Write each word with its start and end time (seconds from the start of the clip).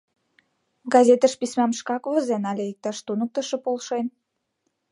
Газетыш 0.93 1.33
письмам 1.41 1.71
шкак 1.79 2.03
возен 2.11 2.43
але 2.51 2.63
иктаж 2.71 2.97
туныктышо 3.05 3.57
полшен?.. 3.65 4.05